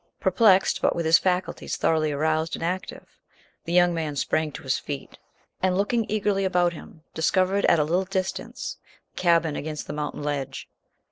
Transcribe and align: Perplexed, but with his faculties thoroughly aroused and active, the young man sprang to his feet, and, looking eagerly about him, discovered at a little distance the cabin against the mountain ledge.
Perplexed, 0.19 0.81
but 0.81 0.95
with 0.95 1.05
his 1.05 1.19
faculties 1.19 1.75
thoroughly 1.77 2.11
aroused 2.11 2.55
and 2.55 2.65
active, 2.65 3.19
the 3.65 3.71
young 3.71 3.93
man 3.93 4.15
sprang 4.15 4.51
to 4.53 4.63
his 4.63 4.79
feet, 4.79 5.19
and, 5.61 5.77
looking 5.77 6.07
eagerly 6.09 6.43
about 6.43 6.73
him, 6.73 7.03
discovered 7.13 7.65
at 7.65 7.77
a 7.77 7.83
little 7.83 8.05
distance 8.05 8.77
the 9.13 9.21
cabin 9.21 9.55
against 9.55 9.85
the 9.85 9.93
mountain 9.93 10.23
ledge. 10.23 10.67